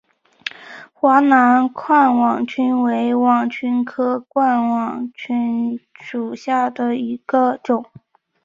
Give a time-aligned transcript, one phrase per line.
[0.95, 7.85] 华南冠网椿为网蝽科冠网蝽属下的一个种。